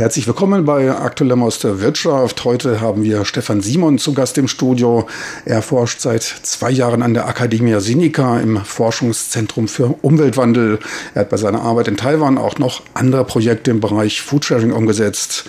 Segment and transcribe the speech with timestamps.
[0.00, 2.46] Herzlich willkommen bei Aktuellem aus der Wirtschaft.
[2.46, 5.06] Heute haben wir Stefan Simon zu Gast im Studio.
[5.44, 10.78] Er forscht seit zwei Jahren an der Academia Sinica im Forschungszentrum für Umweltwandel.
[11.14, 15.44] Er hat bei seiner Arbeit in Taiwan auch noch andere Projekte im Bereich Foodsharing umgesetzt.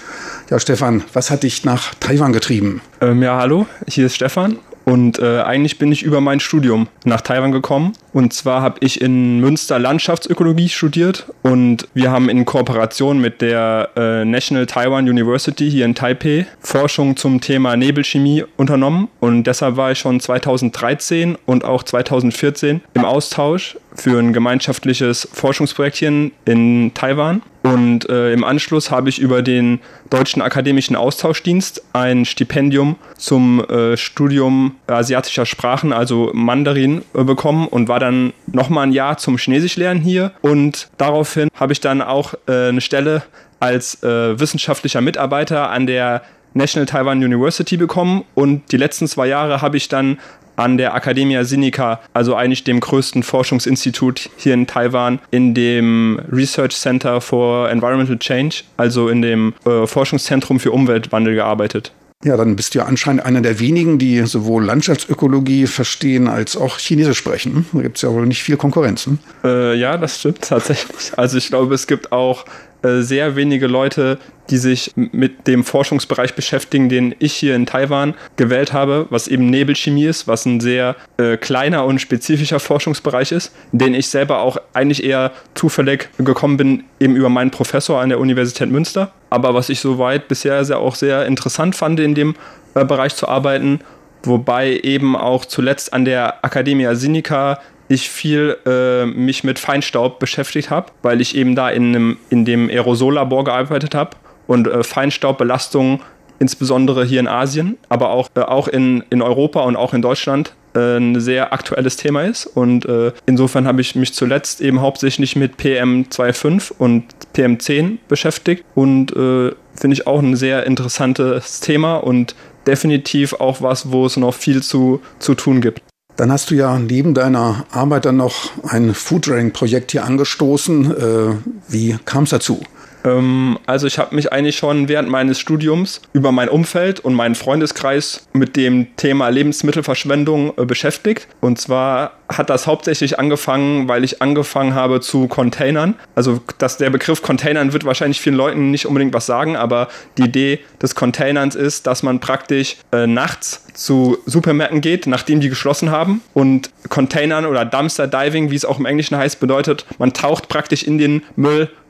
[0.50, 2.82] Ja, Stefan, was hat dich nach Taiwan getrieben?
[3.00, 7.22] Ähm, ja, hallo, hier ist Stefan und äh, eigentlich bin ich über mein Studium nach
[7.22, 7.94] Taiwan gekommen.
[8.14, 13.90] Und zwar habe ich in Münster Landschaftsökologie studiert und wir haben in Kooperation mit der
[13.96, 19.08] äh, National Taiwan University hier in Taipei Forschung zum Thema Nebelchemie unternommen.
[19.20, 25.98] Und deshalb war ich schon 2013 und auch 2014 im Austausch für ein gemeinschaftliches Forschungsprojekt
[25.98, 27.42] hier in Taiwan.
[27.64, 33.98] Und äh, im Anschluss habe ich über den Deutschen Akademischen Austauschdienst ein Stipendium zum äh,
[33.98, 39.78] Studium asiatischer Sprachen, also Mandarin, äh, bekommen und war dann nochmal ein Jahr zum Chinesisch
[39.78, 40.32] lernen hier.
[40.42, 43.24] Und daraufhin habe ich dann auch äh, eine Stelle
[43.60, 49.62] als äh, wissenschaftlicher Mitarbeiter an der National Taiwan University bekommen und die letzten zwei Jahre
[49.62, 50.18] habe ich dann
[50.58, 56.76] an der Academia Sinica, also eigentlich dem größten Forschungsinstitut hier in Taiwan, in dem Research
[56.76, 61.94] Center for Environmental Change, also in dem äh, Forschungszentrum für Umweltwandel gearbeitet.
[62.24, 66.78] Ja, dann bist du ja anscheinend einer der wenigen, die sowohl Landschaftsökologie verstehen als auch
[66.78, 67.66] Chinesisch sprechen.
[67.74, 69.20] Da gibt es ja wohl nicht viel Konkurrenzen.
[69.44, 71.12] Äh, ja, das stimmt tatsächlich.
[71.18, 72.46] Also ich glaube, es gibt auch
[72.84, 74.18] äh, sehr wenige Leute,
[74.50, 79.50] die sich mit dem Forschungsbereich beschäftigen, den ich hier in Taiwan gewählt habe, was eben
[79.50, 84.58] Nebelchemie ist, was ein sehr äh, kleiner und spezifischer Forschungsbereich ist, den ich selber auch
[84.74, 89.12] eigentlich eher zufällig gekommen bin, eben über meinen Professor an der Universität Münster.
[89.32, 92.36] Aber was ich soweit bisher sehr, auch sehr interessant fand, in dem
[92.76, 93.80] äh, Bereich zu arbeiten,
[94.24, 100.70] wobei eben auch zuletzt an der Academia Sinica ich viel äh, mich mit Feinstaub beschäftigt
[100.70, 104.12] habe, weil ich eben da in, einem, in dem Aerosollabor gearbeitet habe
[104.48, 106.02] und äh, Feinstaubbelastungen
[106.40, 110.54] insbesondere hier in Asien, aber auch, äh, auch in, in Europa und auch in Deutschland
[110.74, 112.46] ein sehr aktuelles Thema ist.
[112.46, 117.06] Und äh, insofern habe ich mich zuletzt eben hauptsächlich mit PM2.5 und
[117.36, 122.36] PM10 beschäftigt und äh, finde ich auch ein sehr interessantes Thema und
[122.68, 125.82] definitiv auch was, wo es noch viel zu, zu tun gibt.
[126.18, 130.92] Dann hast du ja neben deiner Arbeit dann noch ein Foodrang-Projekt hier angestoßen.
[130.92, 131.36] Äh,
[131.68, 132.62] wie kam es dazu?
[133.06, 137.36] Ähm, also ich habe mich eigentlich schon während meines Studiums über mein Umfeld und meinen
[137.36, 141.28] Freundeskreis mit dem Thema Lebensmittelverschwendung äh, beschäftigt.
[141.40, 145.96] Und zwar hat das hauptsächlich angefangen, weil ich angefangen habe zu Containern.
[146.16, 150.24] Also dass der Begriff Containern wird wahrscheinlich vielen Leuten nicht unbedingt was sagen, aber die
[150.24, 155.92] Idee des Containerns ist, dass man praktisch äh, nachts zu Supermärkten geht, nachdem die geschlossen
[155.92, 156.22] haben.
[156.34, 160.84] Und Containern oder Dumpster Diving, wie es auch im Englischen heißt, bedeutet, man taucht praktisch
[160.84, 161.24] in den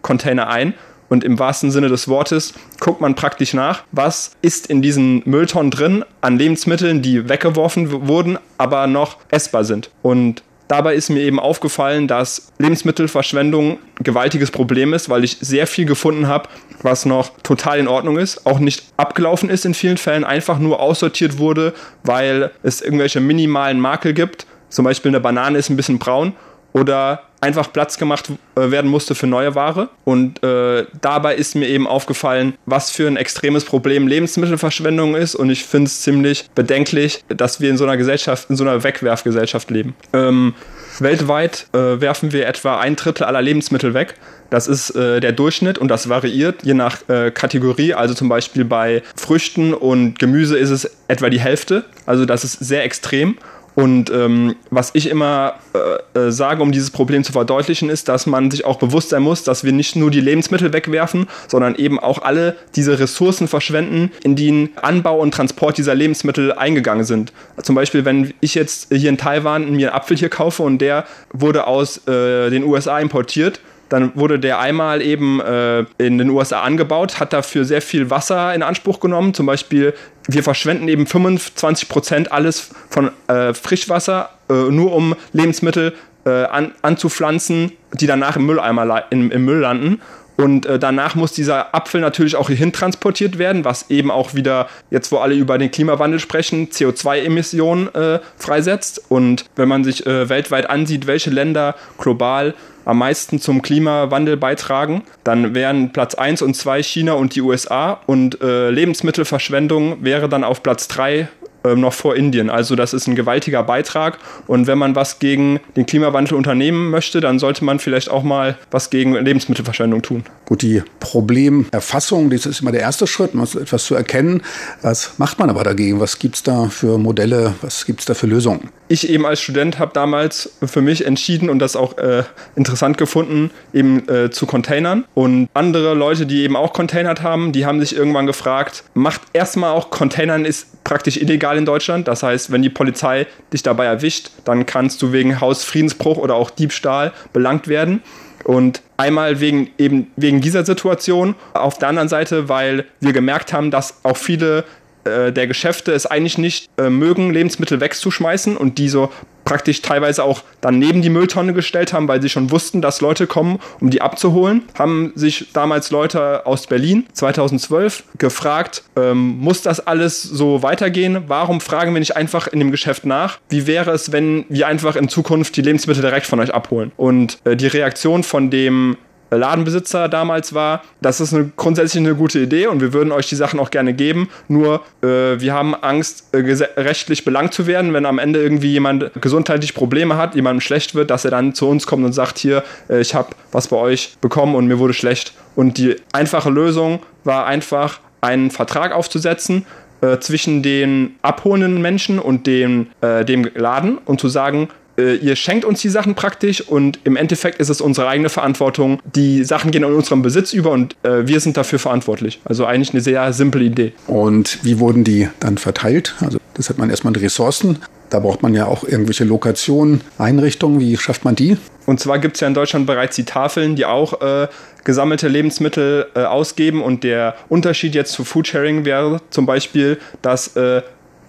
[0.02, 0.74] Müllcontainer ein
[1.10, 5.72] und im wahrsten Sinne des Wortes guckt man praktisch nach, was ist in diesen Mülltonnen
[5.72, 9.90] drin an Lebensmitteln, die weggeworfen wurden, aber noch essbar sind.
[10.02, 15.68] Und Dabei ist mir eben aufgefallen, dass Lebensmittelverschwendung ein gewaltiges Problem ist, weil ich sehr
[15.68, 16.48] viel gefunden habe,
[16.82, 20.80] was noch total in Ordnung ist, auch nicht abgelaufen ist in vielen Fällen, einfach nur
[20.80, 21.74] aussortiert wurde,
[22.04, 24.46] weil es irgendwelche minimalen Makel gibt.
[24.70, 26.32] Zum Beispiel eine Banane ist ein bisschen braun
[26.74, 29.90] oder einfach Platz gemacht äh, werden musste für neue Ware.
[30.06, 35.36] Und äh, dabei ist mir eben aufgefallen, was für ein extremes Problem Lebensmittelverschwendung ist.
[35.36, 38.84] Und ich finde es ziemlich bedenklich, dass wir in so einer Gesellschaft, in so einer
[38.84, 39.96] Wegwerfgesellschaft leben.
[40.14, 40.54] Ähm,
[41.00, 44.16] weltweit äh, werfen wir etwa ein Drittel aller Lebensmittel weg.
[44.52, 47.94] Das ist äh, der Durchschnitt und das variiert je nach äh, Kategorie.
[47.94, 51.86] Also zum Beispiel bei Früchten und Gemüse ist es etwa die Hälfte.
[52.06, 53.38] Also das ist sehr extrem.
[53.76, 58.26] Und ähm, was ich immer äh, äh, sage, um dieses Problem zu verdeutlichen, ist, dass
[58.26, 62.00] man sich auch bewusst sein muss, dass wir nicht nur die Lebensmittel wegwerfen, sondern eben
[62.00, 67.32] auch alle diese Ressourcen verschwenden, in die Anbau und Transport dieser Lebensmittel eingegangen sind.
[67.62, 71.06] Zum Beispiel, wenn ich jetzt hier in Taiwan mir einen Apfel hier kaufe und der
[71.32, 76.62] wurde aus äh, den USA importiert, dann wurde der einmal eben äh, in den USA
[76.62, 79.34] angebaut, hat dafür sehr viel Wasser in Anspruch genommen.
[79.34, 79.94] Zum Beispiel,
[80.30, 85.94] wir verschwenden eben 25 Prozent alles von äh, Frischwasser, äh, nur um Lebensmittel
[86.26, 90.00] äh, an, anzupflanzen, die danach im Mülleimer im, im Müll landen.
[90.38, 94.70] Und äh, danach muss dieser Apfel natürlich auch hierhin transportiert werden, was eben auch wieder,
[94.90, 99.04] jetzt wo alle über den Klimawandel sprechen, CO2-Emissionen äh, freisetzt.
[99.10, 102.56] Und wenn man sich äh, weltweit ansieht, welche Länder global
[102.86, 105.04] am meisten zum Klimawandel beitragen.
[105.24, 110.44] Dann wären Platz 1 und 2 China und die USA und äh, Lebensmittelverschwendung wäre dann
[110.44, 111.28] auf Platz 3 äh,
[111.64, 112.50] noch vor Indien.
[112.50, 114.18] Also das ist ein gewaltiger Beitrag.
[114.48, 118.58] Und wenn man was gegen den Klimawandel unternehmen möchte, dann sollte man vielleicht auch mal
[118.72, 120.24] was gegen Lebensmittelverschwendung tun.
[120.46, 124.42] Gut, die Problemerfassung, das ist immer der erste Schritt, man muss etwas zu erkennen.
[124.82, 126.00] Was macht man aber dagegen?
[126.00, 127.54] Was gibt es da für Modelle?
[127.62, 128.70] Was gibt es da für Lösungen?
[128.88, 132.24] Ich eben als Student habe damals für mich entschieden und das auch äh,
[132.58, 135.06] interessant gefunden, eben äh, zu Containern.
[135.14, 139.72] Und andere Leute, die eben auch containert haben, die haben sich irgendwann gefragt, macht erstmal
[139.72, 142.10] auch Containern ist praktisch illegal in Deutschland.
[142.10, 146.50] Das heißt, wenn die Polizei dich dabei erwischt, dann kannst du wegen Hausfriedensbruch oder auch
[146.50, 148.04] Diebstahl belangt werden.
[148.44, 153.72] Und einmal wegen eben wegen dieser Situation, auf der anderen Seite, weil wir gemerkt haben,
[153.72, 154.66] dass auch viele
[155.06, 160.24] äh, der Geschäfte es eigentlich nicht äh, mögen, Lebensmittel wegzuschmeißen und die so praktisch teilweise
[160.24, 163.90] auch dann neben die Mülltonne gestellt haben, weil sie schon wussten, dass Leute kommen, um
[163.90, 170.64] die abzuholen, haben sich damals Leute aus Berlin 2012 gefragt, ähm, muss das alles so
[170.64, 171.24] weitergehen?
[171.28, 173.40] Warum fragen wir nicht einfach in dem Geschäft nach?
[173.50, 176.92] Wie wäre es, wenn wir einfach in Zukunft die Lebensmittel direkt von euch abholen?
[176.98, 178.98] Und äh, die Reaktion von dem
[179.32, 183.36] Ladenbesitzer damals war, das ist eine, grundsätzlich eine gute Idee und wir würden euch die
[183.36, 184.30] Sachen auch gerne geben.
[184.48, 186.40] Nur äh, wir haben Angst, äh,
[186.78, 191.10] rechtlich belangt zu werden, wenn am Ende irgendwie jemand gesundheitlich Probleme hat, jemandem schlecht wird,
[191.10, 194.18] dass er dann zu uns kommt und sagt, hier, äh, ich habe was bei euch
[194.22, 195.34] bekommen und mir wurde schlecht.
[195.56, 199.66] Und die einfache Lösung war einfach, einen Vertrag aufzusetzen,
[200.02, 205.36] äh, zwischen den abholenden Menschen und dem, äh, dem Laden und zu sagen, äh, ihr
[205.36, 209.00] schenkt uns die Sachen praktisch und im Endeffekt ist es unsere eigene Verantwortung.
[209.16, 212.40] Die Sachen gehen in unserem Besitz über und äh, wir sind dafür verantwortlich.
[212.46, 213.94] Also eigentlich eine sehr simple Idee.
[214.08, 216.16] Und wie wurden die dann verteilt?
[216.20, 217.80] Also das hat man erstmal die Ressourcen.
[218.10, 220.82] Da braucht man ja auch irgendwelche Lokationen, Einrichtungen.
[220.82, 221.58] Wie schafft man die?
[221.86, 224.48] Und zwar gibt es ja in Deutschland bereits die Tafeln, die auch äh,
[224.84, 226.84] gesammelte Lebensmittel äh, ausgeben.
[226.84, 230.82] Und der Unterschied jetzt zu Foodsharing wäre zum Beispiel, dass äh,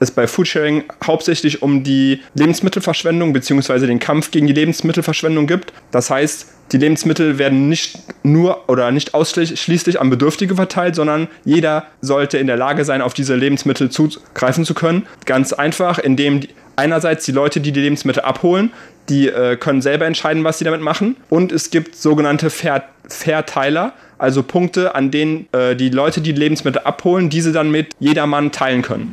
[0.03, 3.87] es bei Foodsharing hauptsächlich um die Lebensmittelverschwendung bzw.
[3.87, 5.73] den Kampf gegen die Lebensmittelverschwendung gibt.
[5.91, 11.87] Das heißt, die Lebensmittel werden nicht nur oder nicht ausschließlich an Bedürftige verteilt, sondern jeder
[12.01, 15.07] sollte in der Lage sein, auf diese Lebensmittel zugreifen zu können.
[15.27, 16.41] Ganz einfach, indem
[16.77, 18.73] einerseits die Leute, die die Lebensmittel abholen,
[19.09, 21.17] die äh, können selber entscheiden, was sie damit machen.
[21.29, 26.83] Und es gibt sogenannte Ver Verteiler, also Punkte, an denen äh, die Leute, die Lebensmittel
[26.83, 29.13] abholen, diese dann mit jedermann teilen können.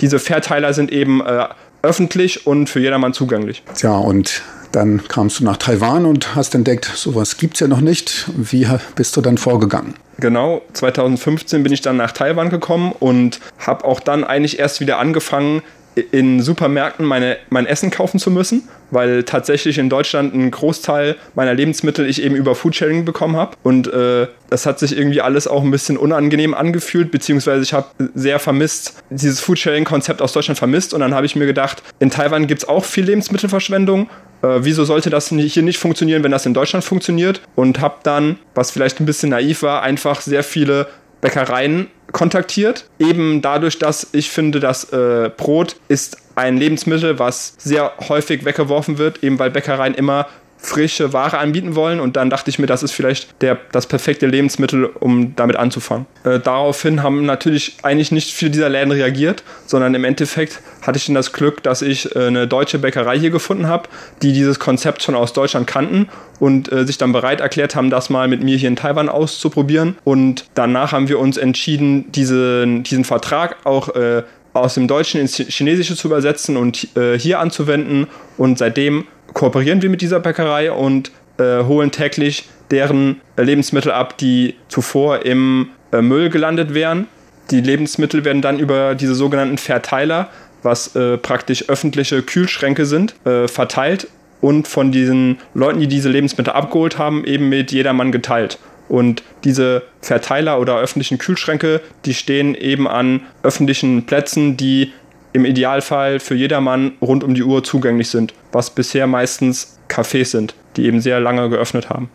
[0.00, 1.46] Diese Verteiler sind eben äh,
[1.82, 3.62] öffentlich und für jedermann zugänglich.
[3.82, 4.42] Ja, und
[4.72, 8.28] dann kamst du nach Taiwan und hast entdeckt, sowas gibt es ja noch nicht.
[8.36, 9.94] Wie bist du dann vorgegangen?
[10.18, 14.98] Genau, 2015 bin ich dann nach Taiwan gekommen und habe auch dann eigentlich erst wieder
[14.98, 15.62] angefangen,
[15.96, 21.54] in Supermärkten meine, mein Essen kaufen zu müssen, weil tatsächlich in Deutschland ein Großteil meiner
[21.54, 23.56] Lebensmittel ich eben über Foodsharing bekommen habe.
[23.62, 27.86] Und äh, das hat sich irgendwie alles auch ein bisschen unangenehm angefühlt, beziehungsweise ich habe
[28.14, 30.92] sehr vermisst, dieses Foodsharing-Konzept aus Deutschland vermisst.
[30.92, 34.10] Und dann habe ich mir gedacht, in Taiwan gibt es auch viel Lebensmittelverschwendung.
[34.42, 37.40] Äh, wieso sollte das hier nicht funktionieren, wenn das in Deutschland funktioniert?
[37.54, 40.88] Und habe dann, was vielleicht ein bisschen naiv war, einfach sehr viele
[41.26, 42.86] Bäckereien kontaktiert.
[43.00, 48.98] Eben dadurch, dass ich finde, dass äh, Brot ist ein Lebensmittel, was sehr häufig weggeworfen
[48.98, 50.28] wird, eben weil Bäckereien immer
[50.66, 54.26] frische Ware anbieten wollen und dann dachte ich mir, das ist vielleicht der, das perfekte
[54.26, 56.06] Lebensmittel, um damit anzufangen.
[56.24, 61.06] Äh, daraufhin haben natürlich eigentlich nicht viele dieser Läden reagiert, sondern im Endeffekt hatte ich
[61.06, 63.88] dann das Glück, dass ich äh, eine deutsche Bäckerei hier gefunden habe,
[64.22, 66.08] die dieses Konzept schon aus Deutschland kannten
[66.40, 69.96] und äh, sich dann bereit erklärt haben, das mal mit mir hier in Taiwan auszuprobieren.
[70.02, 75.36] Und danach haben wir uns entschieden, diesen, diesen Vertrag auch äh, aus dem Deutschen ins
[75.36, 78.08] Chinesische zu übersetzen und äh, hier anzuwenden.
[78.36, 79.04] Und seitdem
[79.36, 85.68] kooperieren wir mit dieser Bäckerei und äh, holen täglich deren Lebensmittel ab, die zuvor im
[85.92, 87.06] äh, Müll gelandet wären.
[87.50, 90.30] Die Lebensmittel werden dann über diese sogenannten Verteiler,
[90.62, 94.08] was äh, praktisch öffentliche Kühlschränke sind, äh, verteilt
[94.40, 98.58] und von diesen Leuten, die diese Lebensmittel abgeholt haben, eben mit jedermann geteilt.
[98.88, 104.92] Und diese Verteiler oder öffentlichen Kühlschränke, die stehen eben an öffentlichen Plätzen, die
[105.36, 110.54] im Idealfall für jedermann rund um die Uhr zugänglich sind, was bisher meistens Cafés sind,
[110.76, 112.08] die eben sehr lange geöffnet haben.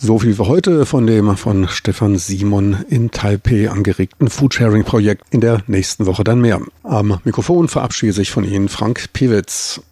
[0.00, 5.24] So viel für heute von dem von Stefan Simon in Taipei angeregten Foodsharing-Projekt.
[5.30, 6.60] In der nächsten Woche dann mehr.
[6.84, 9.82] Am Mikrofon verabschiede sich von Ihnen Frank Piewitz.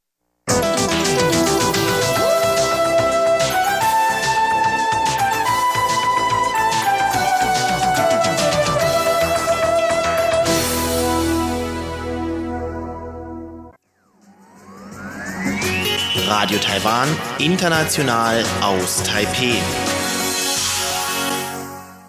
[16.78, 17.08] Taiwan,
[17.38, 19.87] international aus Taipei.